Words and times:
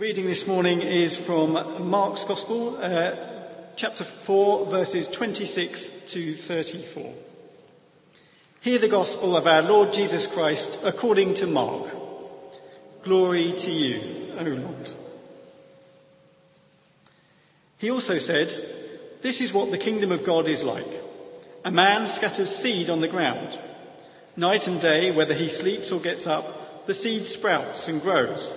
Reading 0.00 0.24
this 0.24 0.46
morning 0.46 0.80
is 0.80 1.14
from 1.14 1.90
Mark's 1.90 2.24
Gospel, 2.24 2.78
uh, 2.80 3.14
chapter 3.76 4.02
4, 4.02 4.64
verses 4.64 5.06
26 5.08 5.90
to 6.12 6.32
34. 6.32 7.12
Hear 8.62 8.78
the 8.78 8.88
Gospel 8.88 9.36
of 9.36 9.46
our 9.46 9.60
Lord 9.60 9.92
Jesus 9.92 10.26
Christ 10.26 10.78
according 10.84 11.34
to 11.34 11.46
Mark. 11.46 11.94
Glory 13.02 13.52
to 13.52 13.70
you, 13.70 14.32
O 14.38 14.42
Lord. 14.42 14.90
He 17.76 17.90
also 17.90 18.16
said, 18.16 18.48
This 19.20 19.42
is 19.42 19.52
what 19.52 19.70
the 19.70 19.76
kingdom 19.76 20.12
of 20.12 20.24
God 20.24 20.48
is 20.48 20.64
like. 20.64 21.04
A 21.62 21.70
man 21.70 22.06
scatters 22.06 22.56
seed 22.56 22.88
on 22.88 23.02
the 23.02 23.08
ground. 23.08 23.58
Night 24.34 24.66
and 24.66 24.80
day, 24.80 25.10
whether 25.10 25.34
he 25.34 25.50
sleeps 25.50 25.92
or 25.92 26.00
gets 26.00 26.26
up, 26.26 26.86
the 26.86 26.94
seed 26.94 27.26
sprouts 27.26 27.86
and 27.86 28.00
grows 28.00 28.56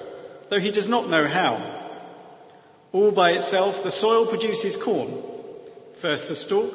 though 0.54 0.60
he 0.60 0.70
does 0.70 0.88
not 0.88 1.10
know 1.10 1.28
how. 1.28 1.60
All 2.92 3.12
by 3.12 3.32
itself, 3.32 3.82
the 3.82 3.90
soil 3.90 4.28
produces 4.28 4.78
corn. 4.78 5.24
First 5.96 6.28
the 6.28 6.36
stalk, 6.36 6.72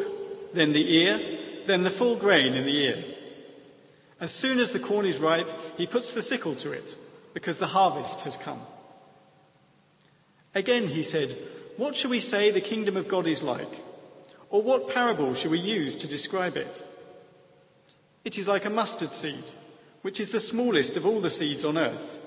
then 0.52 0.72
the 0.72 0.96
ear, 0.96 1.20
then 1.64 1.84
the 1.84 1.90
full 1.90 2.16
grain 2.16 2.54
in 2.54 2.64
the 2.64 2.76
ear. 2.76 3.04
As 4.18 4.32
soon 4.32 4.58
as 4.58 4.72
the 4.72 4.80
corn 4.80 5.06
is 5.06 5.20
ripe, 5.20 5.48
he 5.76 5.86
puts 5.86 6.12
the 6.12 6.22
sickle 6.22 6.56
to 6.56 6.72
it, 6.72 6.96
because 7.34 7.58
the 7.58 7.68
harvest 7.68 8.22
has 8.22 8.36
come. 8.36 8.60
Again 10.56 10.88
he 10.88 11.04
said, 11.04 11.38
What 11.76 11.94
shall 11.94 12.10
we 12.10 12.18
say 12.18 12.50
the 12.50 12.60
kingdom 12.60 12.96
of 12.96 13.06
God 13.06 13.28
is 13.28 13.44
like? 13.44 13.78
Or 14.50 14.60
what 14.60 14.92
parable 14.92 15.34
shall 15.34 15.52
we 15.52 15.60
use 15.60 15.94
to 15.94 16.08
describe 16.08 16.56
it? 16.56 16.84
It 18.24 18.38
is 18.38 18.48
like 18.48 18.64
a 18.64 18.70
mustard 18.70 19.14
seed, 19.14 19.52
which 20.02 20.18
is 20.18 20.32
the 20.32 20.40
smallest 20.40 20.96
of 20.96 21.06
all 21.06 21.20
the 21.20 21.30
seeds 21.30 21.64
on 21.64 21.78
earth. 21.78 22.17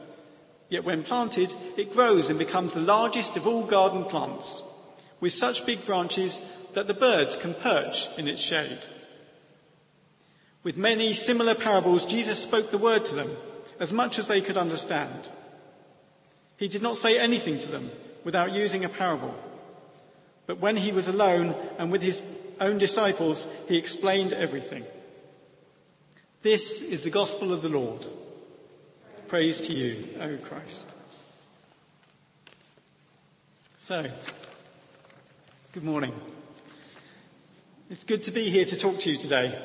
Yet 0.71 0.85
when 0.85 1.03
planted, 1.03 1.53
it 1.75 1.91
grows 1.91 2.30
and 2.30 2.39
becomes 2.39 2.71
the 2.71 2.79
largest 2.79 3.35
of 3.35 3.45
all 3.45 3.66
garden 3.66 4.05
plants, 4.05 4.63
with 5.20 5.34
such 5.34 5.66
big 5.66 5.85
branches 5.85 6.40
that 6.73 6.87
the 6.87 6.93
birds 6.93 7.35
can 7.35 7.54
perch 7.54 8.07
in 8.18 8.29
its 8.29 8.41
shade. 8.41 8.85
With 10.63 10.77
many 10.77 11.13
similar 11.13 11.55
parables, 11.55 12.05
Jesus 12.05 12.40
spoke 12.40 12.71
the 12.71 12.77
word 12.77 13.04
to 13.05 13.15
them 13.15 13.29
as 13.81 13.91
much 13.91 14.18
as 14.18 14.27
they 14.27 14.40
could 14.40 14.55
understand. 14.55 15.29
He 16.55 16.70
did 16.70 16.81
not 16.81 16.96
say 16.96 17.20
anything 17.20 17.59
to 17.59 17.70
them 17.70 17.91
without 18.24 18.53
using 18.53 18.85
a 18.85 18.90
parable. 18.90 19.35
But 20.46 20.59
when 20.59 20.77
he 20.77 20.93
was 20.93 21.09
alone 21.09 21.53
and 21.79 21.91
with 21.91 22.01
his 22.01 22.24
own 22.62 22.77
disciples, 22.77 23.46
he 23.68 23.76
explained 23.76 24.31
everything. 24.31 24.85
This 26.43 26.81
is 26.81 27.01
the 27.01 27.09
gospel 27.09 27.51
of 27.51 27.62
the 27.62 27.70
Lord. 27.70 28.05
Praise 29.32 29.62
to 29.62 29.74
you, 29.74 30.10
O 30.20 30.35
Christ. 30.43 30.90
So, 33.77 34.05
good 35.71 35.85
morning. 35.85 36.13
It's 37.90 38.04
good 38.04 38.24
to 38.24 38.32
be 38.32 38.49
here 38.49 38.65
to 38.65 38.76
talk 38.76 38.99
to 38.99 39.09
you 39.09 39.15
today. 39.15 39.57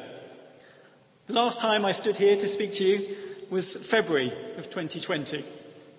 The 1.26 1.32
last 1.32 1.58
time 1.58 1.84
I 1.84 1.90
stood 1.90 2.16
here 2.16 2.36
to 2.36 2.46
speak 2.46 2.74
to 2.74 2.84
you 2.84 3.16
was 3.50 3.74
February 3.74 4.32
of 4.56 4.70
2020, 4.70 5.44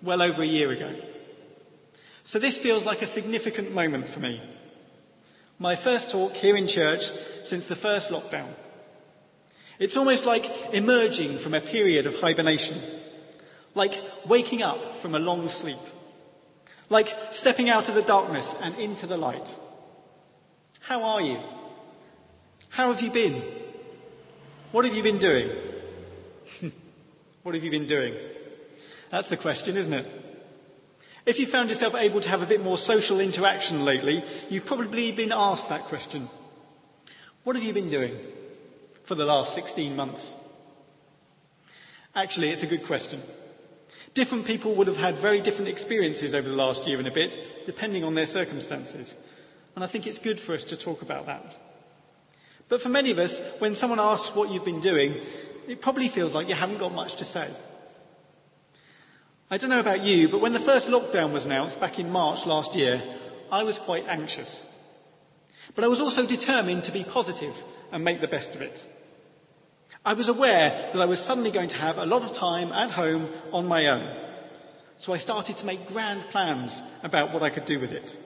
well 0.02 0.22
over 0.22 0.40
a 0.40 0.46
year 0.46 0.70
ago. 0.70 0.94
So 2.24 2.38
this 2.38 2.56
feels 2.56 2.86
like 2.86 3.02
a 3.02 3.06
significant 3.06 3.74
moment 3.74 4.08
for 4.08 4.20
me. 4.20 4.40
My 5.58 5.76
first 5.76 6.10
talk 6.10 6.32
here 6.32 6.56
in 6.56 6.68
church 6.68 7.12
since 7.42 7.66
the 7.66 7.76
first 7.76 8.08
lockdown. 8.08 8.48
It's 9.78 9.98
almost 9.98 10.24
like 10.24 10.50
emerging 10.72 11.36
from 11.36 11.52
a 11.52 11.60
period 11.60 12.06
of 12.06 12.18
hibernation 12.18 12.80
like 13.78 14.02
waking 14.26 14.62
up 14.62 14.96
from 14.96 15.14
a 15.14 15.18
long 15.18 15.48
sleep, 15.48 15.78
like 16.90 17.16
stepping 17.30 17.70
out 17.70 17.88
of 17.88 17.94
the 17.94 18.02
darkness 18.02 18.54
and 18.60 18.74
into 18.78 19.06
the 19.06 19.16
light. 19.16 19.56
How 20.80 21.04
are 21.04 21.20
you? 21.20 21.38
How 22.70 22.92
have 22.92 23.00
you 23.00 23.10
been? 23.10 23.40
What 24.72 24.84
have 24.84 24.94
you 24.94 25.02
been 25.02 25.18
doing? 25.18 25.48
what 27.42 27.54
have 27.54 27.62
you 27.64 27.70
been 27.70 27.86
doing? 27.86 28.14
That's 29.10 29.28
the 29.28 29.36
question, 29.36 29.76
isn't 29.76 29.92
it? 29.94 30.06
If 31.24 31.38
you 31.38 31.46
found 31.46 31.68
yourself 31.68 31.94
able 31.94 32.20
to 32.20 32.28
have 32.30 32.42
a 32.42 32.46
bit 32.46 32.62
more 32.62 32.78
social 32.78 33.20
interaction 33.20 33.84
lately, 33.84 34.24
you've 34.50 34.66
probably 34.66 35.12
been 35.12 35.32
asked 35.32 35.68
that 35.68 35.84
question. 35.84 36.28
What 37.44 37.54
have 37.54 37.64
you 37.64 37.72
been 37.72 37.90
doing 37.90 38.16
for 39.04 39.14
the 39.14 39.24
last 39.24 39.54
16 39.54 39.94
months? 39.94 40.34
Actually, 42.14 42.48
it's 42.50 42.64
a 42.64 42.66
good 42.66 42.84
question. 42.84 43.22
Different 44.18 44.46
people 44.46 44.74
would 44.74 44.88
have 44.88 44.96
had 44.96 45.16
very 45.16 45.40
different 45.40 45.68
experiences 45.68 46.34
over 46.34 46.48
the 46.48 46.56
last 46.56 46.88
year 46.88 46.98
and 46.98 47.06
a 47.06 47.10
bit, 47.12 47.38
depending 47.64 48.02
on 48.02 48.14
their 48.14 48.26
circumstances. 48.26 49.16
And 49.76 49.84
I 49.84 49.86
think 49.86 50.08
it's 50.08 50.18
good 50.18 50.40
for 50.40 50.54
us 50.54 50.64
to 50.64 50.76
talk 50.76 51.02
about 51.02 51.26
that. 51.26 51.56
But 52.68 52.82
for 52.82 52.88
many 52.88 53.12
of 53.12 53.20
us, 53.20 53.40
when 53.60 53.76
someone 53.76 54.00
asks 54.00 54.34
what 54.34 54.50
you've 54.50 54.64
been 54.64 54.80
doing, 54.80 55.20
it 55.68 55.80
probably 55.80 56.08
feels 56.08 56.34
like 56.34 56.48
you 56.48 56.56
haven't 56.56 56.78
got 56.78 56.92
much 56.92 57.14
to 57.14 57.24
say. 57.24 57.48
I 59.52 59.56
don't 59.56 59.70
know 59.70 59.78
about 59.78 60.02
you, 60.02 60.28
but 60.28 60.40
when 60.40 60.52
the 60.52 60.58
first 60.58 60.88
lockdown 60.88 61.30
was 61.30 61.46
announced 61.46 61.78
back 61.78 62.00
in 62.00 62.10
March 62.10 62.44
last 62.44 62.74
year, 62.74 63.00
I 63.52 63.62
was 63.62 63.78
quite 63.78 64.08
anxious. 64.08 64.66
But 65.76 65.84
I 65.84 65.86
was 65.86 66.00
also 66.00 66.26
determined 66.26 66.82
to 66.82 66.92
be 66.92 67.04
positive 67.04 67.62
and 67.92 68.02
make 68.02 68.20
the 68.20 68.26
best 68.26 68.56
of 68.56 68.62
it. 68.62 68.84
I 70.04 70.14
was 70.14 70.28
aware 70.28 70.90
that 70.92 71.00
I 71.00 71.06
was 71.06 71.22
suddenly 71.22 71.50
going 71.50 71.68
to 71.68 71.76
have 71.76 71.98
a 71.98 72.06
lot 72.06 72.22
of 72.22 72.32
time 72.32 72.72
at 72.72 72.90
home 72.90 73.28
on 73.52 73.66
my 73.66 73.86
own. 73.86 74.08
So 74.98 75.12
I 75.12 75.18
started 75.18 75.56
to 75.58 75.66
make 75.66 75.88
grand 75.88 76.22
plans 76.30 76.82
about 77.02 77.32
what 77.32 77.42
I 77.42 77.50
could 77.50 77.64
do 77.64 77.78
with 77.78 77.92
it. 77.92 78.16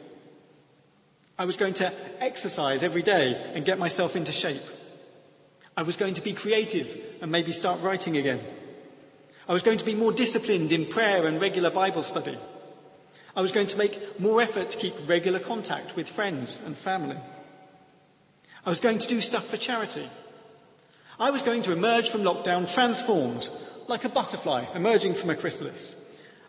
I 1.39 1.45
was 1.45 1.57
going 1.57 1.75
to 1.75 1.93
exercise 2.21 2.83
every 2.83 3.03
day 3.03 3.35
and 3.55 3.65
get 3.65 3.79
myself 3.79 4.17
into 4.17 4.33
shape. 4.33 4.63
I 5.77 5.83
was 5.83 5.97
going 5.97 6.15
to 6.15 6.23
be 6.23 6.35
creative 6.35 6.97
and 7.21 7.33
maybe 7.33 7.53
start 7.53 7.81
writing 7.81 8.17
again. 8.17 8.41
I 9.49 9.53
was 9.53 9.63
going 9.63 9.79
to 9.79 9.85
be 9.85 9.95
more 9.95 10.13
disciplined 10.13 10.73
in 10.73 10.87
prayer 10.87 11.27
and 11.27 11.41
regular 11.41 11.71
Bible 11.71 12.03
study. 12.03 12.39
I 13.35 13.41
was 13.41 13.53
going 13.53 13.67
to 13.69 13.79
make 13.79 14.21
more 14.21 14.43
effort 14.43 14.71
to 14.71 14.79
keep 14.79 14.95
regular 15.09 15.41
contact 15.41 15.97
with 15.97 16.09
friends 16.09 16.63
and 16.65 16.77
family. 16.77 17.17
I 18.65 18.71
was 18.71 18.81
going 18.81 18.99
to 18.99 19.09
do 19.09 19.21
stuff 19.21 19.47
for 19.47 19.57
charity. 19.57 20.09
I 21.23 21.31
was 21.31 21.45
going 21.45 21.63
to 21.63 21.73
emerge 21.73 22.11
from 22.11 22.23
lockdown 22.23 22.69
transformed, 22.69 23.49
like 23.87 24.05
a 24.05 24.09
butterfly 24.09 24.65
emerging 24.75 25.15
from 25.15 25.31
a 25.31 25.37
chrysalis. 25.37 25.95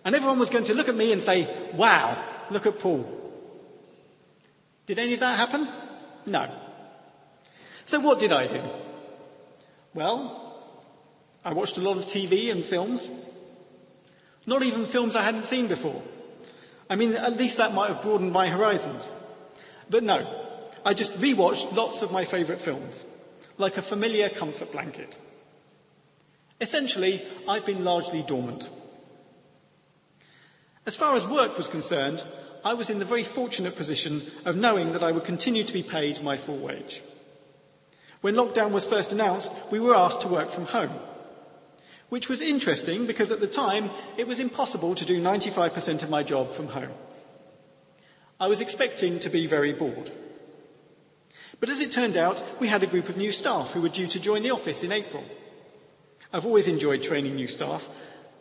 And 0.03 0.15
everyone 0.15 0.39
was 0.39 0.49
going 0.49 0.63
to 0.63 0.73
look 0.73 0.89
at 0.89 0.95
me 0.95 1.11
and 1.11 1.21
say, 1.21 1.47
wow, 1.75 2.17
look 2.49 2.65
at 2.65 2.79
Paul. 2.79 3.07
Did 4.87 4.97
any 4.97 5.13
of 5.13 5.19
that 5.19 5.37
happen? 5.37 5.67
No. 6.25 6.51
So 7.85 7.99
what 7.99 8.19
did 8.19 8.33
I 8.33 8.47
do? 8.47 8.63
Well, 9.93 10.57
I 11.45 11.53
watched 11.53 11.77
a 11.77 11.81
lot 11.81 11.97
of 11.97 12.07
TV 12.07 12.51
and 12.51 12.65
films. 12.65 13.11
Not 14.47 14.63
even 14.63 14.85
films 14.85 15.15
I 15.15 15.21
hadn't 15.21 15.45
seen 15.45 15.67
before. 15.67 16.01
I 16.89 16.95
mean, 16.95 17.13
at 17.13 17.37
least 17.37 17.57
that 17.57 17.75
might 17.75 17.91
have 17.91 18.01
broadened 18.01 18.31
my 18.31 18.47
horizons. 18.47 19.13
But 19.87 20.03
no, 20.03 20.25
I 20.83 20.95
just 20.95 21.13
rewatched 21.19 21.75
lots 21.75 22.01
of 22.01 22.11
my 22.11 22.25
favourite 22.25 22.59
films 22.59 23.05
like 23.63 23.77
a 23.77 23.81
familiar 23.81 24.27
comfort 24.27 24.73
blanket. 24.73 25.19
Essentially, 26.59 27.21
I've 27.47 27.65
been 27.65 27.85
largely 27.85 28.21
dormant. 28.21 28.69
As 30.85 30.97
far 30.97 31.15
as 31.15 31.25
work 31.25 31.57
was 31.57 31.69
concerned, 31.69 32.25
I 32.65 32.73
was 32.73 32.89
in 32.89 32.99
the 32.99 33.05
very 33.05 33.23
fortunate 33.23 33.77
position 33.77 34.21
of 34.43 34.57
knowing 34.57 34.91
that 34.91 35.01
I 35.01 35.13
would 35.13 35.23
continue 35.23 35.63
to 35.63 35.71
be 35.71 35.81
paid 35.81 36.21
my 36.21 36.35
full 36.35 36.57
wage. 36.57 37.01
When 38.19 38.35
lockdown 38.35 38.71
was 38.71 38.83
first 38.85 39.13
announced, 39.13 39.51
we 39.71 39.79
were 39.79 39.95
asked 39.95 40.19
to 40.21 40.27
work 40.27 40.49
from 40.49 40.65
home, 40.65 40.99
which 42.09 42.27
was 42.27 42.41
interesting 42.41 43.07
because 43.07 43.31
at 43.31 43.39
the 43.39 43.47
time 43.47 43.91
it 44.17 44.27
was 44.27 44.41
impossible 44.41 44.93
to 44.95 45.05
do 45.05 45.21
95% 45.21 46.03
of 46.03 46.09
my 46.09 46.21
job 46.21 46.51
from 46.51 46.67
home. 46.67 46.91
I 48.41 48.47
was 48.47 48.59
expecting 48.59 49.21
to 49.21 49.29
be 49.29 49.47
very 49.47 49.71
bored. 49.71 50.11
But 51.59 51.69
as 51.69 51.79
it 51.79 51.91
turned 51.91 52.17
out, 52.17 52.43
we 52.59 52.67
had 52.67 52.83
a 52.83 52.87
group 52.87 53.09
of 53.09 53.17
new 53.17 53.31
staff 53.31 53.71
who 53.71 53.81
were 53.81 53.89
due 53.89 54.07
to 54.07 54.19
join 54.19 54.43
the 54.43 54.51
office 54.51 54.83
in 54.83 54.91
April. 54.91 55.23
I've 56.31 56.45
always 56.45 56.67
enjoyed 56.67 57.03
training 57.03 57.35
new 57.35 57.47
staff. 57.47 57.89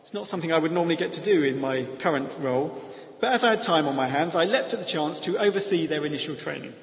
It's 0.01 0.13
not 0.13 0.27
something 0.27 0.51
I 0.51 0.57
would 0.57 0.71
normally 0.71 0.95
get 0.95 1.13
to 1.13 1.21
do 1.21 1.43
in 1.43 1.61
my 1.61 1.85
current 1.99 2.31
role, 2.39 2.81
but 3.21 3.31
as 3.31 3.43
I 3.43 3.51
had 3.51 3.63
time 3.63 3.87
on 3.87 3.95
my 3.95 4.07
hands, 4.07 4.35
I 4.35 4.45
leapt 4.45 4.73
at 4.73 4.79
the 4.79 4.85
chance 4.85 5.19
to 5.21 5.37
oversee 5.37 5.85
their 5.85 6.05
initial 6.05 6.35
training. 6.35 6.73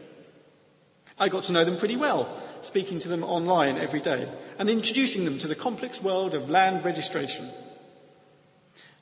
I 1.19 1.29
got 1.29 1.43
to 1.44 1.53
know 1.53 1.67
them 1.67 1.77
pretty 1.77 1.97
well, 1.97 2.43
speaking 2.62 2.99
to 3.00 3.09
them 3.09 3.23
online 3.25 3.77
every 3.77 4.00
day 4.00 4.27
and 4.59 4.71
introducing 4.71 5.27
them 5.27 5.38
to 5.41 5.49
the 5.49 5.55
complex 5.55 6.03
world 6.03 6.32
of 6.35 6.49
land 6.49 6.82
registration. 6.82 7.50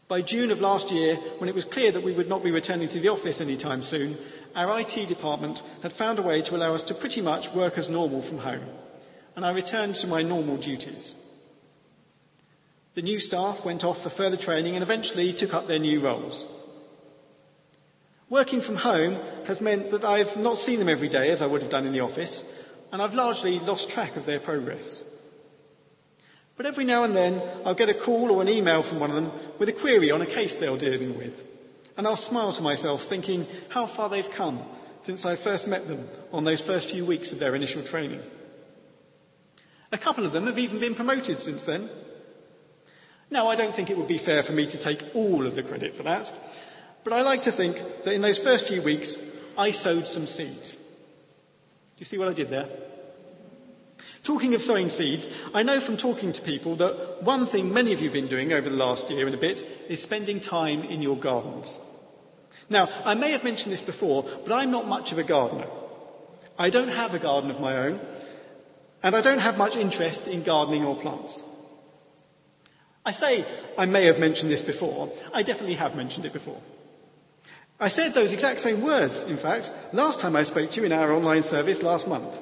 By 0.09 0.23
June 0.23 0.51
of 0.51 0.61
last 0.61 0.91
year, 0.91 1.17
when 1.39 1.49
it 1.49 1.55
was 1.55 1.65
clear 1.65 1.93
that 1.93 2.03
we 2.03 2.13
would 2.13 2.29
not 2.29 2.43
be 2.43 2.51
returning 2.51 2.89
to 2.89 2.99
the 2.99 3.11
office 3.11 3.41
anytime 3.41 3.83
soon, 3.83 4.17
our 4.59 4.81
IT 4.81 5.07
department 5.07 5.63
had 5.83 5.93
found 5.93 6.19
a 6.19 6.23
way 6.23 6.43
to 6.43 6.57
allow 6.57 6.75
us 6.75 6.83
to 6.83 6.93
pretty 6.93 7.21
much 7.21 7.53
work 7.53 7.79
as 7.79 7.89
normal 7.89 8.21
from 8.21 8.39
home, 8.39 8.67
and 9.37 9.47
I 9.47 9.53
returned 9.53 9.95
to 9.97 10.09
my 10.09 10.21
normal 10.23 10.57
duties. 10.57 11.15
The 12.95 13.03
new 13.03 13.21
staff 13.21 13.65
went 13.65 13.85
off 13.85 14.03
for 14.03 14.11
further 14.11 14.37
training 14.37 14.75
and 14.75 14.83
eventually 14.83 15.33
took 15.33 15.55
up 15.55 15.69
their 15.69 15.79
new 15.79 16.01
roles. 16.01 16.45
Working 18.29 18.61
from 18.61 18.75
home 18.75 19.17
has 19.47 19.61
meant 19.61 19.93
that 19.93 20.05
I've 20.05 20.37
not 20.37 20.59
seen 20.59 20.81
them 20.81 20.89
every 20.89 21.09
day 21.09 21.31
as 21.31 21.41
I 21.41 21.47
would 21.47 21.63
have 21.63 21.71
done 21.71 21.87
in 21.87 21.93
the 21.93 22.01
office, 22.01 22.45
and 22.91 23.01
I've 23.01 23.15
largely 23.15 23.61
lost 23.61 23.91
track 23.91 24.17
of 24.17 24.27
their 24.27 24.41
progress. 24.41 25.05
But 26.57 26.67
every 26.67 26.85
now 26.85 27.05
and 27.05 27.15
then 27.15 27.41
I'll 27.65 27.75
get 27.75 27.91
a 27.91 27.95
call 27.95 28.33
or 28.33 28.43
an 28.43 28.49
email 28.49 28.83
from 28.83 28.99
one 28.99 29.11
of 29.11 29.15
them 29.15 29.31
with 29.61 29.69
a 29.69 29.73
query 29.73 30.11
on 30.11 30.21
a 30.21 30.27
case 30.27 30.57
they're 30.57 30.77
dealing 30.77 31.17
with, 31.17 31.45
and 31.99 32.07
I'll 32.07 32.17
smile 32.17 32.53
to 32.53 32.63
myself 32.63 33.03
thinking 33.03 33.47
how 33.69 33.85
far 33.85 34.09
they've 34.09 34.31
come 34.31 34.63
since 35.01 35.27
I 35.27 35.35
first 35.35 35.67
met 35.67 35.89
them 35.89 36.09
on 36.33 36.45
those 36.45 36.61
first 36.61 36.91
few 36.91 37.05
weeks 37.05 37.33
of 37.33 37.41
their 37.41 37.55
initial 37.55 37.83
training. 37.83 38.23
A 39.91 39.99
couple 39.99 40.25
of 40.25 40.33
them 40.33 40.47
have 40.47 40.59
even 40.59 40.79
been 40.79 40.95
promoted 40.95 41.41
since 41.41 41.65
then. 41.65 41.91
Now, 43.31 43.49
I 43.49 43.57
don't 43.57 43.75
think 43.75 43.91
it 43.91 43.99
would 43.99 44.09
be 44.09 44.17
fair 44.17 44.43
for 44.43 44.53
me 44.53 44.67
to 44.69 44.79
take 44.79 45.03
all 45.15 45.45
of 45.45 45.57
the 45.57 45.63
credit 45.63 45.93
for 45.93 46.05
that, 46.05 46.33
but 47.05 47.13
I 47.13 47.23
like 47.23 47.43
to 47.43 47.53
think 47.53 47.83
that 48.05 48.15
in 48.15 48.23
those 48.23 48.39
first 48.39 48.69
few 48.69 48.81
weeks, 48.81 49.19
I 49.57 49.73
sowed 49.73 50.07
some 50.07 50.27
seeds. 50.27 50.77
Do 50.77 50.83
you 51.99 52.07
see 52.07 52.17
what 52.17 52.29
I 52.29 52.33
did 52.33 52.49
there? 52.49 52.69
Talking 54.23 54.55
of 54.55 54.63
sowing 54.63 54.89
seeds, 54.89 55.31
I 55.55 55.63
know 55.63 55.81
from 55.81 55.97
talking 55.97 56.33
to 56.33 56.43
people 56.43 56.77
that 56.77 57.23
one 57.23 57.47
thing 57.47 57.73
many 57.73 57.93
of 57.93 58.01
you 58.01 58.07
have 58.07 58.13
been 58.13 58.29
doing 58.29 58.53
over 58.53 58.69
the 58.69 58.77
last 58.77 59.11
year 59.11 59.27
and 59.27 59.35
a 59.35 59.39
bit 59.39 59.65
is 59.89 60.03
spending 60.03 60.39
time 60.39 60.83
in 60.85 61.03
your 61.03 61.17
gardens. 61.17 61.79
Now, 62.71 62.89
I 63.05 63.15
may 63.15 63.33
have 63.33 63.45
mentioned 63.45 63.73
this 63.73 63.81
before, 63.81 64.25
but 64.45 64.53
I'm 64.53 64.71
not 64.71 64.87
much 64.87 65.13
of 65.13 65.19
a 65.19 65.25
gardener. 65.25 65.67
I 66.59 66.71
don't 66.71 66.89
have 66.89 67.15
a 67.15 67.19
garden 67.19 67.51
of 67.51 67.61
my 67.61 67.77
own, 67.77 68.01
and 69.03 69.15
I 69.15 69.21
don't 69.21 69.39
have 69.39 69.57
much 69.57 69.77
interest 69.77 70.27
in 70.27 70.43
gardening 70.43 70.85
or 70.85 70.97
plants. 70.97 71.43
I 73.07 73.13
say 73.13 73.47
I 73.79 73.87
may 73.87 74.05
have 74.05 74.19
mentioned 74.19 74.51
this 74.51 74.61
before. 74.61 75.11
I 75.33 75.43
definitely 75.43 75.77
have 75.77 75.97
mentioned 75.97 76.27
it 76.27 76.33
before. 76.33 76.61
I 77.81 77.89
said 77.89 78.13
those 78.13 78.33
exact 78.33 78.61
same 78.61 78.83
words, 78.83 79.25
in 79.25 79.37
fact, 79.37 79.71
last 79.93 80.21
time 80.21 80.35
I 80.35 80.43
spoke 80.43 80.71
to 80.73 80.81
you 80.81 80.87
in 80.87 80.93
our 80.93 81.13
online 81.13 81.45
service 81.45 81.83
last 81.83 82.09
month. 82.09 82.37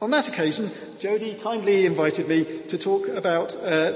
On 0.00 0.10
that 0.10 0.28
occasion, 0.28 0.72
Jody 0.98 1.36
kindly 1.36 1.86
invited 1.86 2.28
me 2.28 2.44
to 2.68 2.76
talk 2.76 3.08
about 3.08 3.56
uh, 3.56 3.92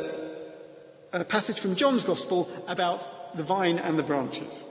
a 1.13 1.25
passage 1.25 1.59
from 1.59 1.75
John's 1.75 2.05
Gospel 2.05 2.49
about 2.69 3.37
the 3.37 3.43
vine 3.43 3.79
and 3.79 3.99
the 3.99 4.05
branches. 4.05 4.65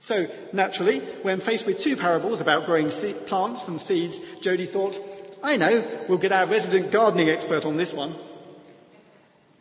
So, 0.00 0.26
naturally, 0.54 1.00
when 1.22 1.40
faced 1.40 1.66
with 1.66 1.78
two 1.78 1.94
parables 1.94 2.40
about 2.40 2.64
growing 2.64 2.88
plants 2.88 3.62
from 3.62 3.78
seeds, 3.78 4.18
Jody 4.40 4.64
thought, 4.64 4.98
I 5.42 5.58
know, 5.58 5.86
we'll 6.08 6.18
get 6.18 6.32
our 6.32 6.46
resident 6.46 6.90
gardening 6.90 7.28
expert 7.28 7.66
on 7.66 7.76
this 7.76 7.92
one. 7.92 8.14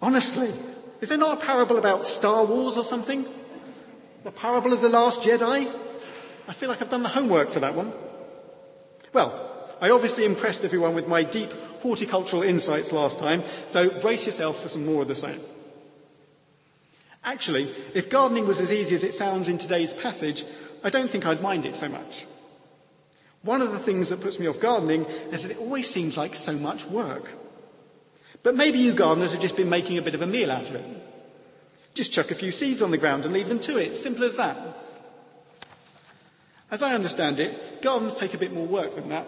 Honestly, 0.02 0.50
is 1.02 1.10
there 1.10 1.18
not 1.18 1.42
a 1.42 1.46
parable 1.46 1.78
about 1.78 2.08
Star 2.08 2.46
Wars 2.46 2.78
or 2.78 2.86
something? 2.86 3.26
The 4.24 4.32
parable 4.32 4.72
of 4.72 4.80
the 4.80 4.88
last 4.88 5.24
Jedi? 5.24 5.70
I 6.48 6.54
feel 6.54 6.70
like 6.70 6.82
I've 6.82 6.90
done 6.90 7.04
the 7.04 7.10
homework 7.10 7.50
for 7.50 7.60
that 7.60 7.76
one. 7.76 7.92
Well, 9.12 9.76
I 9.82 9.90
obviously 9.90 10.24
impressed 10.24 10.64
everyone 10.64 10.96
with 10.96 11.08
my 11.08 11.24
deep 11.24 11.52
horticultural 11.82 12.44
insights 12.44 12.94
last 12.94 13.20
time, 13.20 13.44
so 13.68 13.90
brace 13.90 14.26
yourself 14.26 14.62
for 14.62 14.70
some 14.70 14.86
more 14.86 15.02
of 15.02 15.10
the 15.10 15.16
same. 15.16 15.40
Actually, 17.24 17.70
if 17.94 18.10
gardening 18.10 18.48
was 18.48 18.62
as 18.62 18.72
easy 18.72 18.96
as 18.96 19.04
it 19.04 19.14
sounds 19.14 19.50
in 19.50 19.58
today's 19.58 19.94
passage, 19.94 20.46
I 20.84 20.90
don't 20.90 21.10
think 21.10 21.26
I'd 21.26 21.42
mind 21.42 21.66
it 21.66 21.76
so 21.76 21.90
much. 21.90 22.26
One 23.42 23.62
of 23.62 23.72
the 23.72 23.80
things 23.80 24.10
that 24.10 24.22
puts 24.22 24.40
me 24.40 24.48
off 24.48 24.60
gardening 24.60 25.06
is 25.32 25.44
that 25.44 25.52
it 25.52 25.60
always 25.60 25.90
seems 25.90 26.18
like 26.18 26.36
so 26.36 26.54
much 26.54 26.86
work. 26.86 27.32
But 28.44 28.56
maybe 28.56 28.80
you 28.80 28.94
gardeners 28.94 29.34
have 29.34 29.42
just 29.42 29.58
been 29.58 29.70
making 29.70 29.98
a 29.98 30.02
bit 30.02 30.16
of 30.16 30.22
a 30.22 30.28
meal 30.28 30.52
out 30.52 30.70
of 30.70 30.76
it. 30.76 30.86
Just 31.94 32.14
chuck 32.14 32.32
a 32.32 32.36
few 32.36 32.52
seeds 32.52 32.82
on 32.82 32.92
the 32.92 32.98
ground 32.98 33.26
and 33.26 33.34
leave 33.34 33.50
them 33.50 33.60
to 33.60 33.78
it. 33.78 33.96
Simple 33.96 34.24
as 34.24 34.36
that. 34.36 34.58
As 36.72 36.84
I 36.84 36.94
understand 36.94 37.40
it, 37.40 37.82
gardens 37.82 38.14
take 38.14 38.34
a 38.34 38.38
bit 38.38 38.54
more 38.54 38.68
work 38.68 38.96
than 38.96 39.10
that. 39.10 39.28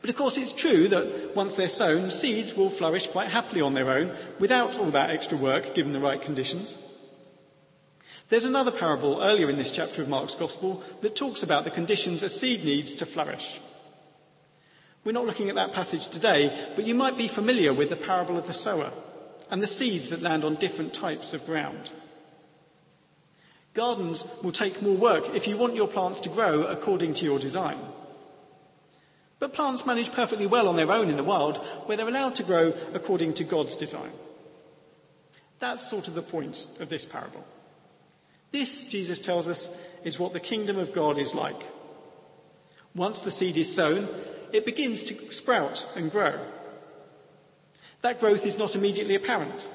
But 0.00 0.10
of 0.10 0.16
course, 0.16 0.36
it's 0.36 0.52
true 0.52 0.88
that 0.88 1.34
once 1.34 1.56
they're 1.56 1.68
sown, 1.68 2.10
seeds 2.10 2.54
will 2.54 2.70
flourish 2.70 3.06
quite 3.08 3.28
happily 3.28 3.60
on 3.60 3.74
their 3.74 3.90
own 3.90 4.14
without 4.38 4.78
all 4.78 4.90
that 4.90 5.10
extra 5.10 5.36
work 5.36 5.74
given 5.74 5.92
the 5.92 6.00
right 6.00 6.20
conditions. 6.20 6.78
There's 8.28 8.44
another 8.44 8.72
parable 8.72 9.22
earlier 9.22 9.48
in 9.48 9.56
this 9.56 9.70
chapter 9.70 10.02
of 10.02 10.08
Mark's 10.08 10.34
Gospel 10.34 10.82
that 11.00 11.14
talks 11.14 11.44
about 11.44 11.62
the 11.62 11.70
conditions 11.70 12.24
a 12.24 12.28
seed 12.28 12.64
needs 12.64 12.94
to 12.94 13.06
flourish. 13.06 13.60
We're 15.04 15.12
not 15.12 15.26
looking 15.26 15.48
at 15.48 15.54
that 15.54 15.72
passage 15.72 16.08
today, 16.08 16.72
but 16.74 16.86
you 16.86 16.94
might 16.94 17.16
be 17.16 17.28
familiar 17.28 17.72
with 17.72 17.88
the 17.88 17.96
parable 17.96 18.36
of 18.36 18.48
the 18.48 18.52
sower 18.52 18.90
and 19.48 19.62
the 19.62 19.68
seeds 19.68 20.10
that 20.10 20.22
land 20.22 20.44
on 20.44 20.56
different 20.56 20.92
types 20.92 21.34
of 21.34 21.46
ground. 21.46 21.92
Gardens 23.74 24.26
will 24.42 24.50
take 24.50 24.82
more 24.82 24.96
work 24.96 25.32
if 25.32 25.46
you 25.46 25.56
want 25.56 25.76
your 25.76 25.86
plants 25.86 26.18
to 26.20 26.28
grow 26.28 26.64
according 26.64 27.14
to 27.14 27.24
your 27.24 27.38
design. 27.38 27.78
But 29.38 29.52
plants 29.52 29.86
manage 29.86 30.10
perfectly 30.10 30.46
well 30.46 30.66
on 30.66 30.74
their 30.74 30.90
own 30.90 31.10
in 31.10 31.16
the 31.16 31.22
wild, 31.22 31.58
where 31.84 31.96
they're 31.96 32.08
allowed 32.08 32.34
to 32.36 32.42
grow 32.42 32.74
according 32.92 33.34
to 33.34 33.44
God's 33.44 33.76
design. 33.76 34.10
That's 35.60 35.88
sort 35.88 36.08
of 36.08 36.14
the 36.14 36.22
point 36.22 36.66
of 36.80 36.88
this 36.88 37.04
parable. 37.04 37.44
This, 38.56 38.84
Jesus 38.84 39.20
tells 39.20 39.48
us, 39.48 39.70
is 40.02 40.18
what 40.18 40.32
the 40.32 40.40
kingdom 40.40 40.78
of 40.78 40.94
God 40.94 41.18
is 41.18 41.34
like. 41.34 41.62
Once 42.94 43.20
the 43.20 43.30
seed 43.30 43.58
is 43.58 43.74
sown, 43.74 44.08
it 44.50 44.64
begins 44.64 45.04
to 45.04 45.30
sprout 45.30 45.86
and 45.94 46.10
grow. 46.10 46.40
That 48.00 48.18
growth 48.18 48.46
is 48.46 48.56
not 48.56 48.74
immediately 48.74 49.14
apparent. 49.14 49.70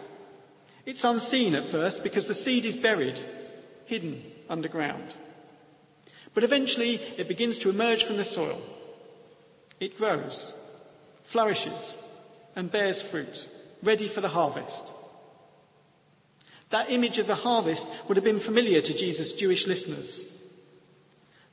It's 0.84 1.04
unseen 1.04 1.54
at 1.54 1.66
first 1.66 2.02
because 2.02 2.28
the 2.28 2.34
seed 2.34 2.66
is 2.66 2.76
buried, 2.76 3.22
hidden 3.86 4.24
underground. 4.50 5.14
But 6.34 6.44
eventually 6.44 6.96
it 7.18 7.28
begins 7.28 7.60
to 7.60 7.70
emerge 7.70 8.04
from 8.04 8.18
the 8.18 8.24
soil. 8.24 8.60
It 9.80 9.96
grows, 9.96 10.54
flourishes, 11.24 12.00
and 12.56 12.72
bears 12.72 13.04
fruit, 13.04 13.48
ready 13.84 14.08
for 14.08 14.22
the 14.22 14.30
harvest. 14.30 14.92
That 16.72 16.90
image 16.90 17.18
of 17.18 17.28
the 17.28 17.36
harvest 17.36 17.88
would 18.08 18.18
have 18.18 18.24
been 18.24 18.40
familiar 18.40 18.82
to 18.82 18.94
Jesus' 18.94 19.34
Jewish 19.34 19.68
listeners. 19.68 20.26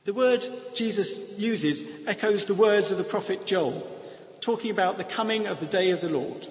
The 0.05 0.13
word 0.13 0.45
Jesus 0.73 1.19
uses 1.37 1.83
echoes 2.07 2.45
the 2.45 2.53
words 2.53 2.91
of 2.91 2.97
the 2.97 3.03
prophet 3.03 3.45
Joel, 3.45 3.85
talking 4.41 4.71
about 4.71 4.97
the 4.97 5.03
coming 5.03 5.45
of 5.45 5.59
the 5.59 5.65
day 5.65 5.91
of 5.91 6.01
the 6.01 6.09
Lord. 6.09 6.47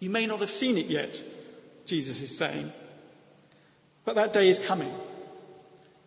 You 0.00 0.10
may 0.10 0.26
not 0.26 0.40
have 0.40 0.50
seen 0.50 0.76
it 0.78 0.86
yet, 0.86 1.22
Jesus 1.86 2.20
is 2.22 2.36
saying, 2.36 2.72
but 4.04 4.16
that 4.16 4.32
day 4.32 4.48
is 4.48 4.58
coming. 4.58 4.92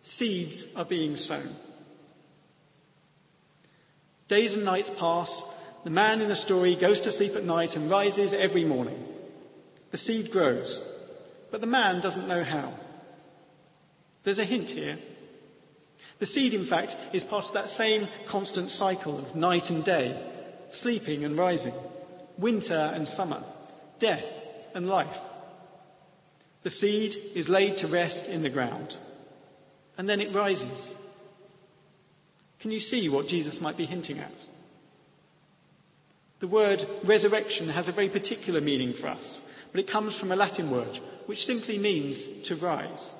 Seeds 0.02 0.66
are 0.76 0.84
being 0.84 1.16
sown. 1.16 1.54
Days 4.26 4.54
and 4.54 4.64
nights 4.64 4.90
pass. 4.90 5.44
The 5.84 5.90
man 5.90 6.20
in 6.20 6.28
the 6.28 6.36
story 6.36 6.74
goes 6.74 7.00
to 7.02 7.10
sleep 7.10 7.34
at 7.34 7.44
night 7.44 7.76
and 7.76 7.90
rises 7.90 8.34
every 8.34 8.64
morning. 8.64 9.02
The 9.90 9.96
seed 9.96 10.30
grows, 10.30 10.84
but 11.50 11.60
the 11.60 11.66
man 11.66 12.00
doesn't 12.00 12.28
know 12.28 12.44
how. 12.44 12.74
There's 14.24 14.38
a 14.38 14.44
hint 14.44 14.70
here. 14.70 14.98
The 16.18 16.26
seed, 16.26 16.52
in 16.52 16.64
fact, 16.64 16.96
is 17.12 17.24
part 17.24 17.46
of 17.46 17.54
that 17.54 17.70
same 17.70 18.08
constant 18.26 18.70
cycle 18.70 19.18
of 19.18 19.34
night 19.34 19.70
and 19.70 19.84
day, 19.84 20.20
sleeping 20.68 21.24
and 21.24 21.38
rising, 21.38 21.74
winter 22.36 22.92
and 22.94 23.08
summer, 23.08 23.42
death 23.98 24.26
and 24.74 24.88
life. 24.88 25.20
The 26.62 26.70
seed 26.70 27.16
is 27.34 27.48
laid 27.48 27.78
to 27.78 27.86
rest 27.86 28.26
in 28.26 28.42
the 28.42 28.50
ground, 28.50 28.96
and 29.96 30.08
then 30.08 30.20
it 30.20 30.34
rises. 30.34 30.96
Can 32.60 32.70
you 32.72 32.80
see 32.80 33.08
what 33.08 33.28
Jesus 33.28 33.60
might 33.60 33.76
be 33.76 33.86
hinting 33.86 34.18
at? 34.18 34.48
The 36.40 36.48
word 36.48 36.86
resurrection 37.04 37.68
has 37.68 37.88
a 37.88 37.92
very 37.92 38.08
particular 38.08 38.60
meaning 38.60 38.92
for 38.92 39.08
us, 39.08 39.40
but 39.78 39.84
it 39.84 39.92
comes 39.92 40.18
from 40.18 40.32
a 40.32 40.36
Latin 40.36 40.72
word 40.72 40.98
which 41.26 41.46
simply 41.46 41.78
means 41.78 42.26
to 42.42 42.56
rise. 42.56 43.14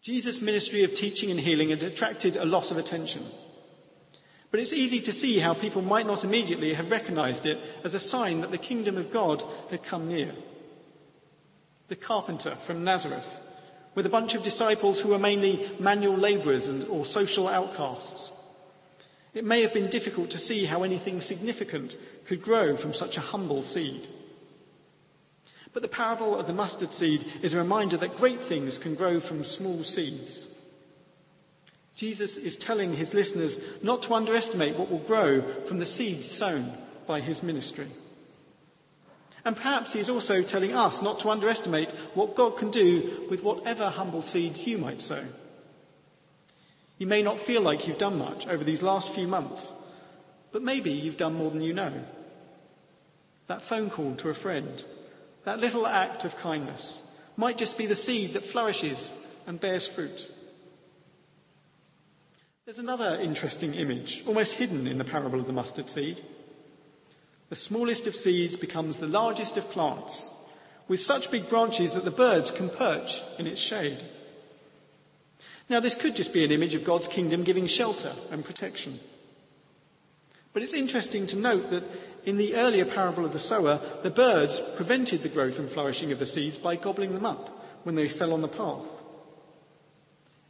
Jesus' 0.00 0.40
ministry 0.40 0.84
of 0.84 0.94
teaching 0.94 1.32
and 1.32 1.40
healing 1.40 1.70
had 1.70 1.82
attracted 1.82 2.36
a 2.36 2.44
lot 2.44 2.70
of 2.70 2.78
attention. 2.78 3.26
But 4.52 4.60
it's 4.60 4.72
easy 4.72 5.00
to 5.00 5.10
see 5.10 5.40
how 5.40 5.54
people 5.54 5.82
might 5.82 6.06
not 6.06 6.22
immediately 6.22 6.74
have 6.74 6.92
recognized 6.92 7.46
it 7.46 7.58
as 7.82 7.96
a 7.96 7.98
sign 7.98 8.42
that 8.42 8.52
the 8.52 8.58
kingdom 8.58 8.96
of 8.96 9.10
God 9.10 9.42
had 9.72 9.82
come 9.82 10.06
near. 10.06 10.30
The 11.88 11.96
carpenter 11.96 12.54
from 12.54 12.84
Nazareth, 12.84 13.40
with 13.96 14.06
a 14.06 14.08
bunch 14.08 14.36
of 14.36 14.44
disciples 14.44 15.00
who 15.00 15.08
were 15.08 15.18
mainly 15.18 15.68
manual 15.80 16.16
labourers 16.16 16.68
and, 16.68 16.84
or 16.84 17.04
social 17.04 17.48
outcasts. 17.48 18.32
It 19.34 19.44
may 19.44 19.62
have 19.62 19.74
been 19.74 19.90
difficult 19.90 20.30
to 20.30 20.38
see 20.38 20.66
how 20.66 20.84
anything 20.84 21.20
significant 21.20 21.96
could 22.24 22.40
grow 22.40 22.76
from 22.76 22.94
such 22.94 23.16
a 23.16 23.20
humble 23.32 23.62
seed. 23.62 24.06
But 25.72 25.82
the 25.82 25.88
parable 25.88 26.38
of 26.38 26.46
the 26.46 26.52
mustard 26.52 26.92
seed 26.92 27.24
is 27.42 27.54
a 27.54 27.58
reminder 27.58 27.96
that 27.98 28.16
great 28.16 28.42
things 28.42 28.78
can 28.78 28.94
grow 28.94 29.20
from 29.20 29.44
small 29.44 29.82
seeds. 29.82 30.48
Jesus 31.94 32.36
is 32.36 32.56
telling 32.56 32.94
his 32.94 33.12
listeners 33.12 33.60
not 33.82 34.02
to 34.02 34.14
underestimate 34.14 34.76
what 34.76 34.90
will 34.90 34.98
grow 34.98 35.42
from 35.64 35.78
the 35.78 35.86
seeds 35.86 36.30
sown 36.30 36.72
by 37.06 37.20
his 37.20 37.42
ministry. 37.42 37.88
And 39.44 39.56
perhaps 39.56 39.94
he 39.94 40.00
is 40.00 40.10
also 40.10 40.42
telling 40.42 40.74
us 40.74 41.02
not 41.02 41.20
to 41.20 41.30
underestimate 41.30 41.90
what 42.14 42.36
God 42.36 42.56
can 42.56 42.70
do 42.70 43.26
with 43.30 43.42
whatever 43.42 43.88
humble 43.88 44.22
seeds 44.22 44.66
you 44.66 44.78
might 44.78 45.00
sow. 45.00 45.24
You 46.98 47.06
may 47.06 47.22
not 47.22 47.38
feel 47.38 47.62
like 47.62 47.86
you've 47.86 47.98
done 47.98 48.18
much 48.18 48.46
over 48.46 48.62
these 48.62 48.82
last 48.82 49.12
few 49.14 49.26
months, 49.26 49.72
but 50.52 50.62
maybe 50.62 50.90
you've 50.90 51.16
done 51.16 51.34
more 51.34 51.50
than 51.50 51.62
you 51.62 51.72
know. 51.72 51.92
That 53.46 53.62
phone 53.62 53.88
call 53.88 54.16
to 54.16 54.28
a 54.28 54.34
friend, 54.34 54.84
that 55.48 55.60
little 55.60 55.86
act 55.86 56.26
of 56.26 56.36
kindness, 56.36 57.02
might 57.38 57.56
just 57.56 57.78
be 57.78 57.86
the 57.86 57.94
seed 57.94 58.34
that 58.34 58.44
flourishes 58.44 59.14
and 59.46 59.58
bears 59.58 59.86
fruit. 59.86 60.30
There's 62.66 62.78
another 62.78 63.18
interesting 63.18 63.72
image, 63.72 64.22
almost 64.26 64.52
hidden 64.52 64.86
in 64.86 64.98
the 64.98 65.04
parable 65.04 65.40
of 65.40 65.46
the 65.46 65.54
mustard 65.54 65.88
seed. 65.88 66.20
The 67.48 67.56
smallest 67.56 68.06
of 68.06 68.14
seeds 68.14 68.58
becomes 68.58 68.98
the 68.98 69.06
largest 69.06 69.56
of 69.56 69.70
plants, 69.70 70.28
with 70.86 71.00
such 71.00 71.30
big 71.30 71.48
branches 71.48 71.94
that 71.94 72.04
the 72.04 72.10
birds 72.10 72.50
can 72.50 72.68
perch 72.68 73.22
in 73.38 73.46
its 73.46 73.60
shade. 73.60 74.02
Now, 75.70 75.80
this 75.80 75.94
could 75.94 76.14
just 76.14 76.34
be 76.34 76.44
an 76.44 76.52
image 76.52 76.74
of 76.74 76.84
God's 76.84 77.08
kingdom 77.08 77.42
giving 77.42 77.66
shelter 77.66 78.12
and 78.30 78.44
protection. 78.44 79.00
But 80.52 80.62
it's 80.62 80.74
interesting 80.74 81.26
to 81.28 81.38
note 81.38 81.70
that 81.70 81.84
in 82.28 82.36
the 82.36 82.56
earlier 82.56 82.84
parable 82.84 83.24
of 83.24 83.32
the 83.32 83.38
sower, 83.38 83.80
the 84.02 84.10
birds 84.10 84.60
prevented 84.76 85.22
the 85.22 85.30
growth 85.30 85.58
and 85.58 85.70
flourishing 85.70 86.12
of 86.12 86.18
the 86.18 86.26
seeds 86.26 86.58
by 86.58 86.76
gobbling 86.76 87.14
them 87.14 87.24
up 87.24 87.48
when 87.84 87.94
they 87.94 88.06
fell 88.06 88.34
on 88.34 88.42
the 88.42 88.48
path. 88.48 88.84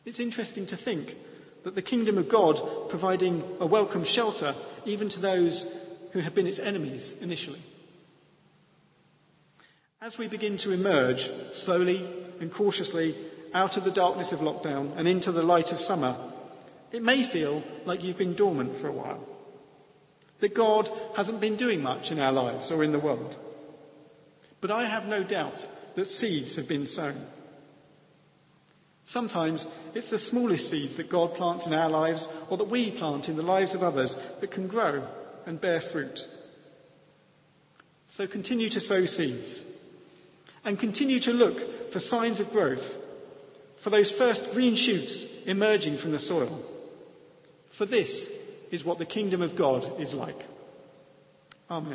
It's 0.05 0.19
interesting 0.19 0.67
to 0.67 0.77
think 0.77 1.17
that 1.63 1.77
the 1.77 1.83
kingdom 1.83 2.19
of 2.19 2.29
God 2.29 2.61
providing 2.89 3.45
a 3.61 3.67
welcome 3.67 4.03
shelter 4.03 4.57
even 4.87 5.09
to 5.11 5.21
those 5.21 5.73
who 6.11 6.19
have 6.19 6.35
been 6.35 6.49
its 6.49 6.59
enemies 6.59 7.17
initially. 7.23 7.63
As 10.01 10.19
we 10.19 10.27
begin 10.27 10.57
to 10.57 10.73
emerge 10.73 11.31
slowly 11.53 12.05
and 12.41 12.53
cautiously 12.53 13.15
out 13.55 13.77
of 13.77 13.85
the 13.85 13.93
darkness 13.93 14.33
of 14.33 14.41
lockdown 14.41 14.97
and 14.97 15.07
into 15.07 15.31
the 15.31 15.45
light 15.45 15.71
of 15.71 15.79
summer, 15.79 16.17
it 16.91 17.05
may 17.05 17.23
feel 17.23 17.63
like 17.85 18.03
you've 18.03 18.19
been 18.19 18.35
dormant 18.35 18.77
for 18.77 18.89
a 18.89 18.93
while. 18.93 19.38
That 20.41 20.55
God 20.55 20.91
hasn't 21.17 21.41
been 21.41 21.57
doing 21.57 21.83
much 21.83 22.13
in 22.13 22.19
our 22.19 22.33
lives 22.33 22.71
or 22.71 22.85
in 22.85 22.93
the 22.93 22.99
world. 22.99 23.37
But 24.61 24.71
I 24.71 24.85
have 24.85 25.07
no 25.07 25.23
doubt 25.23 25.69
that 25.95 26.07
seeds 26.07 26.57
have 26.57 26.69
been 26.69 26.87
sown. 26.87 27.27
Sometimes 29.05 29.67
it's 29.95 30.11
the 30.11 30.19
smallest 30.19 30.69
seeds 30.69 30.97
that 30.97 31.09
God 31.09 31.35
plants 31.35 31.67
in 31.67 31.73
our 31.73 31.89
lives 31.89 32.29
or 32.51 32.57
that 32.59 32.65
we 32.65 32.91
plant 32.91 33.29
in 33.29 33.37
the 33.37 33.43
lives 33.43 33.75
of 33.75 33.83
others 33.83 34.17
that 34.41 34.51
can 34.51 34.69
grow 34.69 35.03
and 35.47 35.61
bear 35.61 35.81
fruit. 35.81 36.29
So 38.09 38.27
continue 38.27 38.69
to 38.69 38.81
sow 38.81 39.07
seeds 39.07 39.65
and 40.65 40.79
continue 40.79 41.21
to 41.21 41.33
look 41.33 41.91
for 41.91 42.01
signs 42.01 42.41
of 42.41 42.53
growth, 42.53 42.99
for 43.79 43.91
those 43.91 44.11
first 44.11 44.53
green 44.53 44.75
shoots 44.75 45.25
emerging 45.47 45.97
from 45.97 46.11
the 46.11 46.19
soil. 46.19 46.63
For 47.71 47.87
this 47.87 48.31
is 48.71 48.85
what 48.85 48.99
the 48.99 49.07
kingdom 49.07 49.43
of 49.43 49.57
God 49.57 50.01
is 50.01 50.15
like. 50.15 50.45
Amen. 51.71 51.87